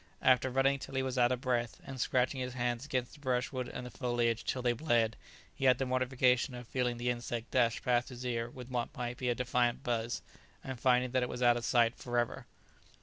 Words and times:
After 0.23 0.49
running 0.49 0.79
till 0.79 0.95
he 0.95 1.03
was 1.03 1.19
out 1.19 1.31
of 1.31 1.41
breath, 1.41 1.79
and 1.85 2.01
scratching 2.01 2.41
his 2.41 2.55
hands 2.55 2.85
against 2.85 3.13
the 3.13 3.19
brushwood 3.19 3.67
and 3.69 3.85
the 3.85 3.91
foliage 3.91 4.43
till 4.43 4.63
they 4.63 4.73
bled, 4.73 5.15
he 5.53 5.65
had 5.65 5.77
the 5.77 5.85
mortification 5.85 6.55
of 6.55 6.67
feeling 6.67 6.97
the 6.97 7.11
insect 7.11 7.51
dash 7.51 7.83
past 7.83 8.09
his 8.09 8.25
ear 8.25 8.49
with 8.49 8.69
what 8.69 8.95
might 8.97 9.17
be 9.17 9.29
a 9.29 9.35
defiant 9.35 9.83
buzz, 9.83 10.23
and 10.63 10.79
finding 10.79 11.11
that 11.11 11.21
it 11.21 11.29
was 11.29 11.43
out 11.43 11.55
of 11.55 11.63
sight 11.63 11.93
for 11.95 12.17
ever. 12.17 12.47